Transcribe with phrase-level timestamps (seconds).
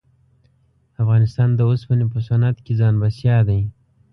[1.01, 3.61] افغانستان د اوسپنې په صنعت کښې ځان بسیا دی.